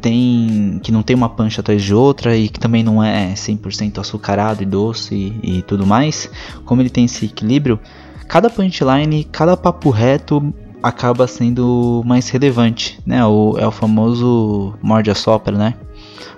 tem 0.00 0.78
que 0.82 0.92
não 0.92 1.02
tem 1.02 1.16
uma 1.16 1.28
punch 1.28 1.58
atrás 1.58 1.82
de 1.82 1.92
outra 1.92 2.36
e 2.36 2.48
que 2.48 2.60
também 2.60 2.84
não 2.84 3.02
é 3.02 3.34
100% 3.34 3.98
açucarado 3.98 4.62
e 4.62 4.66
doce 4.66 5.14
e, 5.42 5.58
e 5.58 5.62
tudo 5.62 5.84
mais, 5.84 6.30
como 6.64 6.80
ele 6.80 6.90
tem 6.90 7.06
esse 7.06 7.24
equilíbrio, 7.24 7.80
cada 8.28 8.50
punchline, 8.50 9.24
cada 9.24 9.56
papo 9.56 9.90
reto 9.90 10.52
acaba 10.82 11.26
sendo 11.26 12.02
mais 12.04 12.28
relevante, 12.28 13.00
né? 13.06 13.24
O, 13.24 13.56
é 13.58 13.66
o 13.66 13.70
famoso 13.70 14.74
morde 14.82 15.10
a 15.10 15.14
sopra, 15.14 15.56
né? 15.56 15.74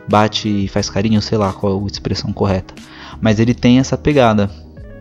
Bate 0.08 0.48
e 0.48 0.68
faz 0.68 0.88
carinho, 0.88 1.20
sei 1.20 1.36
lá 1.36 1.52
qual 1.52 1.82
a 1.82 1.86
expressão 1.86 2.32
correta 2.32 2.74
mas 3.20 3.40
ele 3.40 3.54
tem 3.54 3.78
essa 3.78 3.96
pegada. 3.96 4.50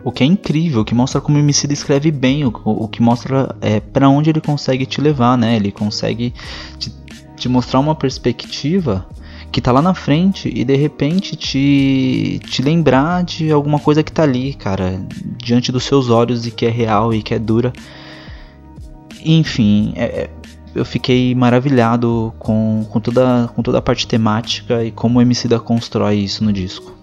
O 0.04 0.12
que 0.12 0.22
é 0.22 0.26
incrível, 0.26 0.84
que 0.84 0.94
mostra 0.94 1.20
como 1.20 1.36
o 1.36 1.40
MC 1.40 1.66
escreve 1.72 2.12
bem, 2.12 2.44
o, 2.44 2.52
o 2.64 2.86
que 2.86 3.02
mostra 3.02 3.56
é, 3.60 3.80
para 3.80 4.08
onde 4.08 4.30
ele 4.30 4.40
consegue 4.40 4.86
te 4.86 5.00
levar, 5.00 5.36
né? 5.36 5.56
Ele 5.56 5.72
consegue 5.72 6.32
te, 6.78 6.92
te 7.36 7.48
mostrar 7.48 7.80
uma 7.80 7.94
perspectiva 7.94 9.06
que 9.50 9.60
tá 9.60 9.72
lá 9.72 9.80
na 9.80 9.94
frente 9.94 10.50
e 10.54 10.64
de 10.64 10.76
repente 10.76 11.36
te, 11.36 12.40
te 12.46 12.62
lembrar 12.62 13.24
de 13.24 13.50
alguma 13.50 13.78
coisa 13.78 14.02
que 14.02 14.12
tá 14.12 14.22
ali, 14.22 14.54
cara, 14.54 15.00
diante 15.38 15.72
dos 15.72 15.84
seus 15.84 16.10
olhos 16.10 16.46
e 16.46 16.50
que 16.50 16.66
é 16.66 16.70
real 16.70 17.12
e 17.14 17.22
que 17.22 17.34
é 17.34 17.38
dura. 17.38 17.72
Enfim, 19.24 19.92
é, 19.96 20.04
é 20.04 20.30
eu 20.74 20.84
fiquei 20.84 21.34
maravilhado 21.34 22.34
com, 22.38 22.86
com, 22.90 23.00
toda, 23.00 23.50
com 23.54 23.62
toda 23.62 23.78
a 23.78 23.82
parte 23.82 24.06
temática 24.06 24.84
e 24.84 24.90
como 24.90 25.18
o 25.18 25.22
MC 25.22 25.48
da 25.48 25.58
constrói 25.58 26.16
isso 26.16 26.44
no 26.44 26.52
disco. 26.52 26.95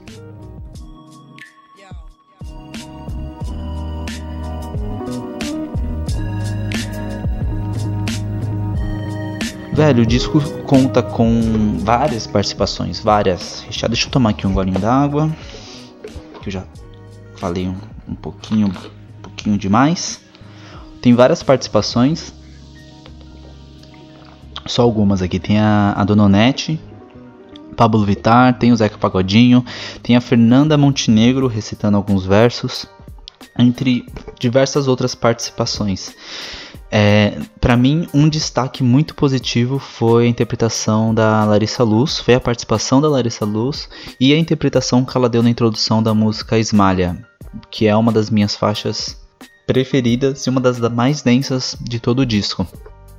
Velho, 9.74 10.04
o 10.04 10.06
disco 10.06 10.40
conta 10.68 11.02
com 11.02 11.80
várias 11.80 12.28
participações, 12.28 13.00
várias. 13.00 13.66
Deixa 13.66 14.06
eu 14.06 14.12
tomar 14.12 14.30
aqui 14.30 14.46
um 14.46 14.54
golinho 14.54 14.78
d'água, 14.80 15.36
que 16.42 16.50
eu 16.50 16.54
já 16.54 16.64
falei 17.38 17.68
um, 17.68 17.76
um 18.08 18.14
pouquinho, 18.14 18.68
um 18.68 19.22
pouquinho 19.24 19.58
demais. 19.58 20.22
Tem 21.02 21.16
várias 21.16 21.42
participações, 21.42 22.32
só 24.68 24.84
algumas 24.84 25.24
aqui. 25.24 25.40
Tem 25.40 25.60
a, 25.60 25.94
a 25.98 26.04
Dona 26.04 26.26
Onete, 26.26 26.80
Pablo 27.76 28.06
Vittar, 28.06 28.54
tem 28.60 28.72
o 28.72 28.76
Zeca 28.76 29.00
Pagodinho, 29.00 29.66
tem 30.04 30.16
a 30.16 30.22
Fernanda 30.22 30.78
Montenegro 30.78 31.48
recitando 31.48 31.98
alguns 31.98 32.28
versos, 32.28 32.86
entre 33.58 34.06
diversas 34.40 34.88
outras 34.88 35.16
participações. 35.16 36.14
É, 36.96 37.40
para 37.60 37.76
mim, 37.76 38.08
um 38.14 38.30
destaque 38.30 38.84
muito 38.84 39.16
positivo 39.16 39.80
foi 39.80 40.26
a 40.26 40.30
interpretação 40.30 41.14
da 41.14 41.44
Larissa 41.44 41.84
Luz, 41.84 42.20
foi 42.20 42.36
a 42.36 42.40
participação 42.40 43.02
da 43.02 43.10
Larissa 43.10 43.46
Luz 43.46 43.90
e 44.20 44.32
a 44.32 44.38
interpretação 44.38 45.04
que 45.04 45.18
ela 45.18 45.28
deu 45.28 45.42
na 45.42 45.50
introdução 45.50 46.04
da 46.04 46.14
música 46.14 46.60
Esmalha, 46.60 47.18
que 47.72 47.88
é 47.88 47.96
uma 47.96 48.12
das 48.12 48.30
minhas 48.30 48.56
faixas 48.56 49.20
preferidas 49.66 50.46
e 50.46 50.50
uma 50.52 50.62
das 50.62 50.80
mais 50.80 51.24
densas 51.24 51.76
de 51.82 52.00
todo 52.00 52.20
o 52.20 52.26
disco. 52.26 52.68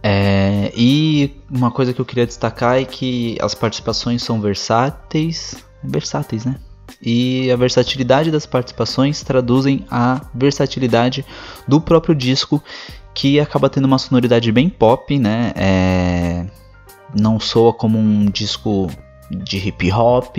É, 0.06 0.70
e 0.76 1.34
uma 1.50 1.70
coisa 1.70 1.92
que 1.92 2.00
eu 2.00 2.04
queria 2.04 2.26
destacar 2.26 2.78
é 2.78 2.84
que 2.84 3.36
as 3.40 3.54
participações 3.54 4.22
são 4.22 4.40
versáteis, 4.40 5.56
versáteis, 5.82 6.44
né? 6.44 6.60
E 7.00 7.50
a 7.50 7.56
versatilidade 7.56 8.30
das 8.30 8.46
participações 8.46 9.22
traduzem 9.22 9.84
a 9.90 10.20
versatilidade 10.34 11.24
do 11.66 11.80
próprio 11.80 12.14
disco 12.14 12.62
que 13.14 13.38
acaba 13.38 13.68
tendo 13.70 13.84
uma 13.84 13.98
sonoridade 13.98 14.50
bem 14.50 14.68
pop, 14.68 15.18
né? 15.18 15.52
É... 15.54 16.46
Não 17.14 17.38
soa 17.38 17.72
como 17.72 17.98
um 17.98 18.26
disco 18.26 18.90
de 19.30 19.58
hip 19.58 19.90
hop. 19.92 20.36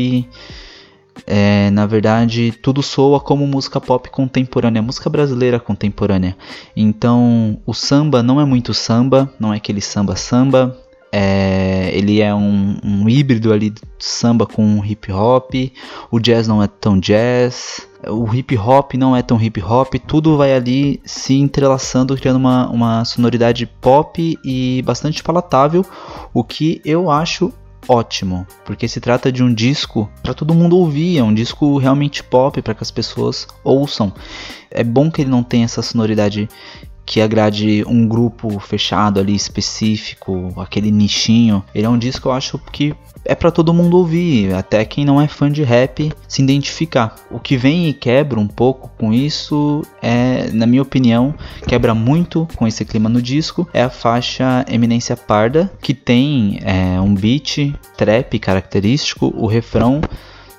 É, 1.25 1.69
na 1.71 1.85
verdade, 1.85 2.51
tudo 2.51 2.83
soa 2.83 3.19
como 3.21 3.47
música 3.47 3.79
pop 3.79 4.09
contemporânea, 4.09 4.81
música 4.81 5.09
brasileira 5.09 5.59
contemporânea. 5.59 6.35
Então, 6.75 7.57
o 7.65 7.73
samba 7.73 8.21
não 8.21 8.41
é 8.41 8.45
muito 8.45 8.73
samba, 8.73 9.33
não 9.39 9.53
é 9.53 9.57
aquele 9.57 9.79
samba 9.79 10.15
samba, 10.17 10.77
é, 11.17 11.91
ele 11.93 12.19
é 12.19 12.35
um, 12.35 12.77
um, 12.83 13.07
híbrido 13.07 13.53
ali 13.53 13.69
de 13.69 13.81
samba 13.97 14.45
com 14.45 14.83
hip 14.83 15.09
hop. 15.13 15.53
O 16.11 16.19
jazz 16.19 16.45
não 16.45 16.61
é 16.61 16.67
tão 16.67 16.99
jazz. 16.99 17.87
O 18.05 18.35
hip 18.35 18.57
hop 18.57 18.95
não 18.95 19.15
é 19.15 19.21
tão 19.21 19.41
hip 19.41 19.61
hop. 19.63 19.93
Tudo 20.05 20.35
vai 20.35 20.53
ali 20.53 20.99
se 21.05 21.35
entrelaçando, 21.35 22.17
criando 22.17 22.35
uma, 22.35 22.69
uma 22.69 23.05
sonoridade 23.05 23.65
pop 23.65 24.37
e 24.43 24.81
bastante 24.81 25.23
palatável. 25.23 25.85
O 26.33 26.43
que 26.43 26.81
eu 26.83 27.09
acho 27.09 27.53
ótimo, 27.87 28.45
porque 28.65 28.85
se 28.85 28.99
trata 28.99 29.31
de 29.31 29.41
um 29.41 29.53
disco 29.53 30.09
para 30.21 30.33
todo 30.33 30.53
mundo 30.53 30.77
ouvir, 30.77 31.19
é 31.19 31.23
um 31.23 31.33
disco 31.33 31.77
realmente 31.77 32.23
pop 32.23 32.61
para 32.61 32.73
que 32.73 32.83
as 32.83 32.91
pessoas 32.91 33.47
ouçam. 33.63 34.11
É 34.69 34.83
bom 34.83 35.09
que 35.09 35.21
ele 35.21 35.29
não 35.29 35.43
tenha 35.43 35.63
essa 35.63 35.81
sonoridade 35.81 36.49
que 37.05 37.21
agrade 37.21 37.83
um 37.87 38.07
grupo 38.07 38.59
fechado 38.59 39.19
ali 39.19 39.35
específico, 39.35 40.53
aquele 40.57 40.91
nichinho. 40.91 41.63
Ele 41.73 41.85
é 41.85 41.89
um 41.89 41.97
disco 41.97 42.23
que 42.23 42.27
eu 42.27 42.31
acho 42.31 42.59
que 42.71 42.95
é 43.23 43.33
para 43.33 43.51
todo 43.51 43.73
mundo 43.73 43.97
ouvir, 43.97 44.53
até 44.53 44.85
quem 44.85 45.03
não 45.03 45.19
é 45.19 45.27
fã 45.27 45.51
de 45.51 45.63
rap 45.63 46.11
se 46.27 46.41
identificar. 46.41 47.15
O 47.31 47.39
que 47.39 47.57
vem 47.57 47.89
e 47.89 47.93
quebra 47.93 48.39
um 48.39 48.47
pouco 48.47 48.91
com 48.97 49.11
isso 49.11 49.81
é, 50.01 50.49
na 50.51 50.67
minha 50.67 50.81
opinião, 50.81 51.33
quebra 51.67 51.95
muito 51.95 52.47
com 52.55 52.67
esse 52.67 52.85
clima 52.85 53.09
no 53.09 53.21
disco, 53.21 53.67
é 53.73 53.81
a 53.81 53.89
faixa 53.89 54.63
Eminência 54.69 55.17
Parda, 55.17 55.71
que 55.81 55.93
tem 55.93 56.59
é, 56.61 57.01
um 57.01 57.15
beat 57.15 57.73
trap 57.97 58.37
característico, 58.37 59.33
o 59.35 59.47
refrão 59.47 60.01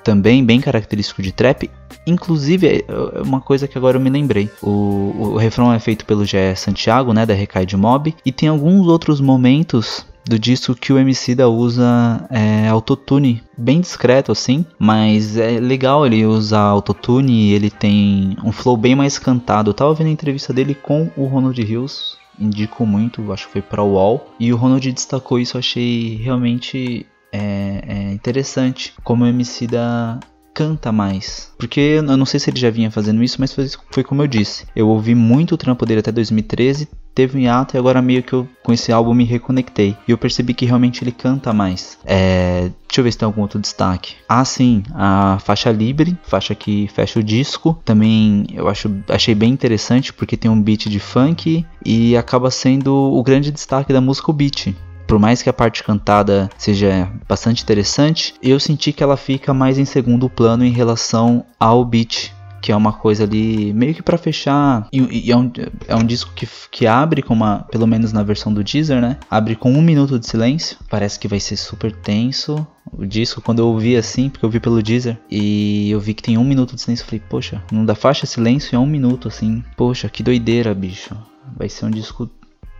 também 0.03 0.45
bem 0.45 0.61
característico 0.61 1.23
de 1.23 1.33
trap. 1.33 1.71
Inclusive, 2.07 2.67
é, 2.67 2.85
é 2.89 3.23
uma 3.23 3.41
coisa 3.41 3.67
que 3.67 3.77
agora 3.77 3.97
eu 3.97 4.01
me 4.01 4.11
lembrei. 4.11 4.49
O, 4.63 5.15
o 5.19 5.37
refrão 5.37 5.73
é 5.73 5.79
feito 5.79 6.05
pelo 6.07 6.25
Gé 6.25 6.55
Santiago, 6.55 7.13
né, 7.13 7.27
da 7.27 7.35
Recai 7.35 7.67
de 7.67 7.77
Mob, 7.77 8.15
e 8.25 8.33
tem 8.33 8.49
alguns 8.49 8.87
outros 8.87 9.21
momentos 9.21 10.07
do 10.27 10.39
disco 10.39 10.75
que 10.75 10.93
o 10.93 10.99
MC 10.99 11.35
da 11.35 11.49
usa 11.49 12.27
é, 12.31 12.69
autotune, 12.69 13.43
bem 13.57 13.81
discreto 13.81 14.33
assim, 14.33 14.67
mas 14.77 15.37
é 15.37 15.61
legal 15.61 16.05
ele 16.05 16.27
usar 16.27 16.63
autotune, 16.63 17.53
ele 17.53 17.71
tem 17.71 18.37
um 18.43 18.51
flow 18.51 18.77
bem 18.77 18.97
mais 18.97 19.19
cantado. 19.19 19.71
Eu 19.71 19.75
tava 19.75 19.95
vendo 19.95 20.09
a 20.09 20.11
entrevista 20.11 20.53
dele 20.53 20.75
com 20.75 21.11
o 21.17 21.27
Ronald 21.27 21.61
Hills, 21.61 22.17
indico 22.39 22.85
muito, 22.85 23.33
acho 23.33 23.47
que 23.47 23.53
foi 23.53 23.63
para 23.63 23.83
o 23.83 23.93
UOL, 23.93 24.33
e 24.39 24.53
o 24.53 24.57
Ronald 24.57 24.91
destacou 24.93 25.39
isso, 25.39 25.57
achei 25.57 26.17
realmente 26.17 27.07
é, 27.33 27.83
é 27.87 28.13
interessante 28.13 28.95
como 29.05 29.25
o 29.25 29.29
MC 29.29 29.69
da 29.69 30.19
canta 30.57 30.91
mais. 30.91 31.53
Porque 31.59 31.81
eu 31.81 32.03
não 32.03 32.25
sei 32.25 32.41
se 32.41 32.49
ele 32.49 32.59
já 32.59 32.71
vinha 32.71 32.91
fazendo 32.91 33.23
isso, 33.23 33.37
mas 33.39 33.53
foi, 33.53 33.69
foi 33.91 34.03
como 34.03 34.23
eu 34.23 34.27
disse. 34.27 34.65
Eu 34.75 34.89
ouvi 34.89 35.15
muito 35.15 35.55
o 35.55 35.59
trampo 35.59 35.85
dele 35.85 36.01
até 36.01 36.11
2013, 36.11 36.89
teve 37.15 37.37
um 37.37 37.41
hiato 37.41 37.77
e 37.77 37.79
agora 37.79 38.01
meio 38.01 38.23
que 38.23 38.33
eu 38.33 38.49
com 38.63 38.73
esse 38.73 38.91
álbum 38.91 39.13
me 39.13 39.25
reconectei. 39.25 39.95
E 40.09 40.11
eu 40.11 40.19
percebi 40.19 40.55
que 40.55 40.65
realmente 40.65 41.05
ele 41.05 41.13
canta 41.13 41.53
mais. 41.53 41.99
É, 42.07 42.71
deixa 42.89 43.01
eu 43.01 43.05
ver 43.05 43.13
se 43.13 43.19
tem 43.19 43.27
algum 43.27 43.43
outro 43.43 43.61
destaque. 43.61 44.15
Ah, 44.27 44.45
sim, 44.45 44.83
a 44.95 45.39
faixa 45.45 45.71
Libre, 45.71 46.17
faixa 46.23 46.55
que 46.55 46.89
fecha 46.89 47.21
o 47.21 47.23
disco. 47.23 47.79
Também 47.85 48.47
eu 48.55 48.67
acho, 48.67 48.91
achei 49.09 49.35
bem 49.35 49.53
interessante 49.53 50.11
porque 50.11 50.39
tem 50.39 50.51
um 50.51 50.61
beat 50.61 50.89
de 50.89 50.99
funk 50.99 51.67
e 51.85 52.17
acaba 52.17 52.51
sendo 52.51 52.95
o 52.95 53.23
grande 53.23 53.51
destaque 53.51 53.93
da 53.93 54.01
música 54.01 54.31
o 54.31 54.35
beat 54.35 54.75
por 55.07 55.19
mais 55.19 55.43
que 55.43 55.49
a 55.49 55.53
parte 55.53 55.83
cantada 55.83 56.51
seja 56.59 57.11
bastante 57.29 57.63
interessante, 57.63 58.35
eu 58.43 58.59
senti 58.59 58.93
que 58.93 59.03
ela 59.03 59.17
fica 59.17 59.55
mais 59.55 59.79
em 59.79 59.85
segundo 59.85 60.29
plano 60.29 60.65
em 60.65 60.73
relação 60.73 61.45
ao 61.59 61.85
beat 61.85 62.35
que 62.67 62.73
é 62.73 62.77
uma 62.77 62.93
coisa 62.93 63.23
ali 63.23 63.73
meio 63.73 63.95
que 63.95 64.03
para 64.03 64.19
fechar. 64.19 64.89
E, 64.93 65.29
e, 65.29 65.31
é, 65.31 65.37
um, 65.37 65.53
é 65.87 65.95
um 65.95 66.05
disco 66.05 66.33
que, 66.35 66.49
que 66.69 66.85
abre 66.85 67.23
com 67.23 67.33
uma, 67.33 67.61
pelo 67.71 67.87
menos 67.87 68.13
na 68.13 68.25
versão 68.25 68.53
do 68.53 68.65
Deezer, 68.65 69.01
né? 69.01 69.19
Abre 69.31 69.55
com 69.55 69.71
um 69.71 69.81
minuto 69.81 70.19
de 70.19 70.27
silêncio. 70.27 70.77
Parece 70.91 71.17
que 71.17 71.29
vai 71.29 71.39
ser 71.39 71.57
super 71.57 71.93
tenso. 71.93 72.67
O 72.93 73.07
disco, 73.07 73.41
quando 73.41 73.61
eu 73.61 73.69
ouvi 73.69 73.97
assim, 73.97 74.29
porque 74.29 74.45
eu 74.45 74.51
vi 74.51 74.59
pelo 74.59 74.83
Deezer, 74.83 75.17
e 75.31 75.93
eu 75.93 76.01
vi 76.01 76.13
que 76.13 76.25
tem 76.25 76.37
um 76.37 76.43
minuto 76.43 76.75
de 76.75 76.83
silêncio, 76.83 77.05
eu 77.05 77.07
falei, 77.07 77.23
poxa, 77.29 77.63
não 77.71 77.85
dá 77.85 77.95
faixa 77.95 78.27
silêncio 78.27 78.75
é 78.75 78.79
um 78.81 78.87
minuto, 78.87 79.29
assim. 79.29 79.63
Poxa, 79.77 80.09
que 80.09 80.25
doideira, 80.25 80.75
bicho. 80.75 81.17
Vai 81.57 81.69
ser 81.69 81.87
um 81.87 81.91
disco 81.91 82.29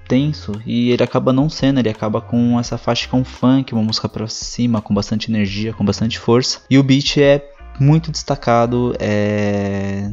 tenso 0.09 0.53
e 0.65 0.91
ele 0.91 1.03
acaba 1.03 1.33
não 1.33 1.49
sendo, 1.49 1.79
ele 1.79 1.89
acaba 1.89 2.21
com 2.21 2.59
essa 2.59 2.79
faixa 2.79 3.09
com 3.09 3.25
funk, 3.25 3.73
uma 3.73 3.83
música 3.83 4.09
pra 4.09 4.27
cima, 4.29 4.81
com 4.81 4.95
bastante 4.95 5.31
energia, 5.31 5.73
com 5.73 5.85
bastante 5.85 6.19
força. 6.19 6.61
E 6.71 6.79
o 6.79 6.83
beat 6.83 7.19
é 7.19 7.45
muito 7.81 8.11
destacado, 8.11 8.95
é 8.99 10.11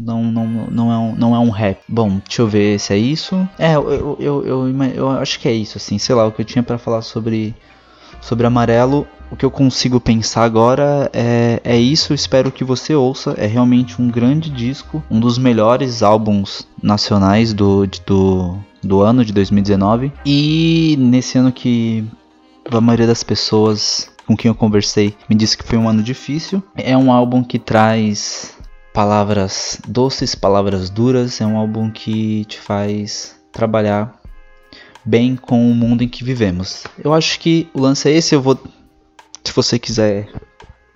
não, 0.00 0.24
não, 0.24 0.46
não, 0.46 0.92
é 0.92 0.98
um, 0.98 1.14
não 1.14 1.34
é 1.34 1.38
um 1.38 1.50
rap. 1.50 1.78
Bom, 1.86 2.20
deixa 2.26 2.42
eu 2.42 2.48
ver 2.48 2.80
se 2.80 2.92
é 2.92 2.96
isso. 2.96 3.48
É, 3.58 3.74
eu, 3.74 4.16
eu, 4.18 4.46
eu, 4.46 4.84
eu 4.94 5.10
acho 5.10 5.38
que 5.38 5.46
é 5.46 5.52
isso, 5.52 5.76
assim, 5.76 5.98
sei 5.98 6.14
lá, 6.14 6.26
o 6.26 6.32
que 6.32 6.40
eu 6.40 6.44
tinha 6.44 6.62
para 6.62 6.78
falar 6.78 7.02
sobre, 7.02 7.54
sobre 8.20 8.46
Amarelo. 8.46 9.06
O 9.30 9.36
que 9.36 9.44
eu 9.44 9.50
consigo 9.50 10.00
pensar 10.00 10.42
agora 10.42 11.08
é, 11.12 11.60
é 11.62 11.78
isso, 11.78 12.12
espero 12.12 12.50
que 12.50 12.64
você 12.64 12.94
ouça. 12.94 13.34
É 13.38 13.46
realmente 13.46 14.00
um 14.02 14.08
grande 14.08 14.50
disco, 14.50 15.02
um 15.10 15.20
dos 15.20 15.38
melhores 15.38 16.02
álbuns 16.02 16.66
nacionais 16.82 17.52
do, 17.52 17.86
do, 18.04 18.58
do 18.82 19.00
ano 19.00 19.24
de 19.24 19.32
2019. 19.32 20.12
E 20.26 20.96
nesse 20.98 21.38
ano 21.38 21.52
que 21.52 22.04
a 22.70 22.80
maioria 22.80 23.06
das 23.06 23.22
pessoas 23.22 24.10
com 24.26 24.36
quem 24.36 24.48
eu 24.48 24.54
conversei 24.54 25.16
me 25.28 25.34
disse 25.34 25.56
que 25.56 25.64
foi 25.64 25.78
um 25.78 25.88
ano 25.88 26.02
difícil. 26.02 26.62
É 26.76 26.96
um 26.96 27.10
álbum 27.10 27.42
que 27.42 27.58
traz 27.58 28.56
palavras 28.92 29.80
doces, 29.88 30.34
palavras 30.34 30.90
duras. 30.90 31.40
É 31.40 31.46
um 31.46 31.56
álbum 31.56 31.90
que 31.90 32.44
te 32.44 32.58
faz 32.58 33.36
trabalhar 33.52 34.19
bem 35.04 35.36
com 35.36 35.70
o 35.70 35.74
mundo 35.74 36.02
em 36.02 36.08
que 36.08 36.24
vivemos. 36.24 36.84
Eu 37.02 37.12
acho 37.12 37.38
que 37.40 37.68
o 37.74 37.80
lance 37.80 38.08
é 38.08 38.12
esse. 38.12 38.34
Eu 38.34 38.42
vou, 38.42 38.58
se 39.44 39.52
você 39.52 39.78
quiser 39.78 40.28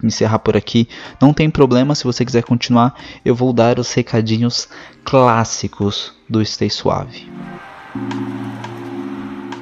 encerrar 0.02 0.38
por 0.38 0.56
aqui, 0.56 0.88
não 1.20 1.32
tem 1.32 1.49
problema. 1.49 1.94
Se 1.94 2.04
você 2.04 2.25
quiser 2.25 2.42
continuar, 2.42 2.94
eu 3.25 3.34
vou 3.34 3.52
dar 3.52 3.78
os 3.78 3.92
recadinhos 3.92 4.68
clássicos 5.04 6.12
do 6.28 6.44
Stay 6.44 6.70
Suave. 6.70 7.28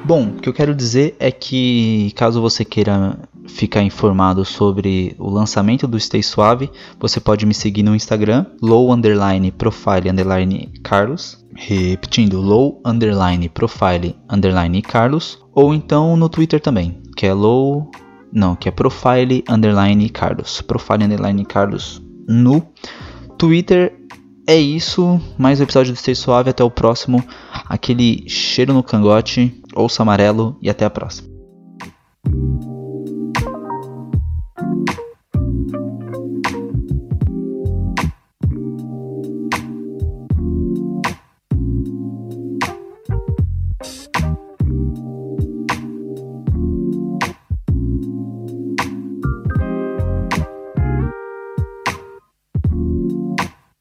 Bom, 0.04 0.30
o 0.30 0.40
que 0.40 0.48
eu 0.48 0.52
quero 0.52 0.74
dizer 0.74 1.14
é 1.18 1.30
que 1.30 2.12
caso 2.16 2.40
você 2.40 2.64
queira 2.64 3.18
ficar 3.46 3.82
informado 3.82 4.44
sobre 4.44 5.14
o 5.18 5.28
lançamento 5.30 5.86
do 5.86 5.98
Stay 5.98 6.22
Suave, 6.22 6.70
você 6.98 7.20
pode 7.20 7.44
me 7.44 7.54
seguir 7.54 7.82
no 7.82 7.94
Instagram, 7.94 8.46
low 8.60 8.92
underline 8.92 9.50
profile 9.50 10.10
underline 10.10 10.72
Carlos, 10.82 11.44
repetindo, 11.54 12.40
low 12.40 12.80
underline 12.84 13.48
profile 13.48 14.16
underline 14.30 14.80
Carlos, 14.82 15.38
ou 15.52 15.74
então 15.74 16.16
no 16.16 16.28
Twitter 16.28 16.60
também, 16.60 17.02
que 17.16 17.26
é 17.26 17.32
low, 17.32 17.90
não, 18.32 18.54
que 18.54 18.68
é 18.68 18.72
profile 18.72 19.44
underline 19.48 20.08
Carlos, 20.08 20.62
profile 20.62 21.04
underline 21.04 21.44
Carlos 21.44 22.02
no 22.28 22.62
Twitter 23.36 23.92
é 24.46 24.56
isso, 24.56 25.20
mais 25.38 25.60
um 25.60 25.62
episódio 25.62 25.92
do 25.92 25.98
Stay 25.98 26.16
Suave, 26.16 26.50
até 26.50 26.64
o 26.64 26.70
próximo. 26.70 27.24
Aquele 27.68 28.28
cheiro 28.28 28.74
no 28.74 28.82
cangote, 28.82 29.62
ouça 29.74 30.02
amarelo 30.02 30.58
e 30.60 30.68
até 30.68 30.84
a 30.84 30.90
próxima. 30.90 31.28